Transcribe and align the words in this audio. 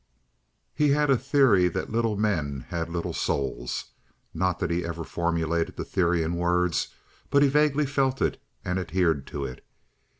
He 0.73 0.89
had 0.89 1.11
a 1.11 1.15
theory 1.19 1.67
that 1.67 1.91
little 1.91 2.17
men 2.17 2.61
had 2.69 2.89
little 2.89 3.13
souls. 3.13 3.91
Not 4.33 4.57
that 4.57 4.71
he 4.71 4.83
ever 4.83 5.03
formulated 5.03 5.75
the 5.75 5.85
theory 5.85 6.23
in 6.23 6.37
words, 6.37 6.87
but 7.29 7.43
he 7.43 7.49
vaguely 7.49 7.85
felt 7.85 8.19
it 8.19 8.41
and 8.65 8.79
adhered 8.79 9.27
to 9.27 9.45
it. 9.45 9.63